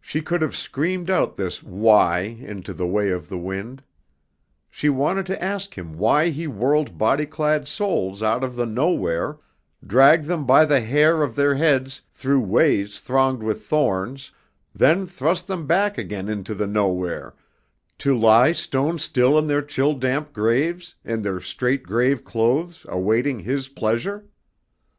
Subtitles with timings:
[0.00, 3.82] She could have screamed out this "Why" into the way of the wind.
[4.70, 9.36] She wanted to ask Him why he whirled body clad souls out of the Nowhere,
[9.86, 14.32] dragged them by the hair of their heads through ways thronged with thorns,
[14.74, 17.34] then thrust them back again into the Nowhere,
[17.98, 23.40] to lie stone still in their chill damp graves, in their straight grave clothes, awaiting
[23.40, 24.24] His pleasure?